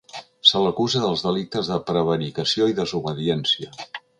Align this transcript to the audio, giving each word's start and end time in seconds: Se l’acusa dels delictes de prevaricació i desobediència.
Se 0.51 0.61
l’acusa 0.63 1.01
dels 1.03 1.25
delictes 1.27 1.69
de 1.73 1.77
prevaricació 1.91 2.71
i 2.73 2.77
desobediència. 2.81 3.71